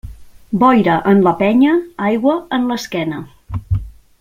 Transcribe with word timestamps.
Boira 0.63 0.95
en 1.11 1.21
la 1.27 1.33
penya, 1.41 1.75
aigua 2.07 2.39
en 2.59 2.67
l'esquena. 2.71 3.21